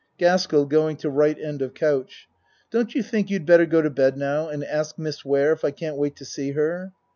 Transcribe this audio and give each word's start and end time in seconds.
GASKELL 0.17 0.65
(Going 0.65 0.97
to 0.97 1.09
R. 1.11 1.23
end 1.25 1.61
of 1.61 1.75
couch.) 1.75 2.27
Don't 2.71 2.95
you 2.95 3.03
think 3.03 3.29
you 3.29 3.35
had 3.35 3.45
better 3.45 3.67
go 3.67 3.83
to 3.83 3.89
bed 3.91 4.17
now 4.17 4.47
and 4.49 4.63
ask 4.63 4.97
Miss 4.97 5.23
Ware, 5.23 5.51
if 5.53 5.63
I 5.63 5.69
can't 5.69 5.95
wait 5.95 6.15
to 6.15 6.25
see 6.25 6.53
her? 6.53 6.91